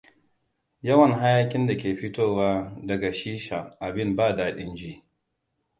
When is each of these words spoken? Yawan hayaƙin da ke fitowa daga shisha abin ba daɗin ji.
Yawan 0.83 1.11
hayaƙin 1.11 1.67
da 1.67 1.77
ke 1.77 1.95
fitowa 1.95 2.75
daga 2.85 3.13
shisha 3.13 3.77
abin 3.79 4.15
ba 4.15 4.35
daɗin 4.35 4.75
ji. 4.75 5.03